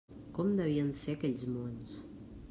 [0.37, 1.99] Com devien ser aquells mons?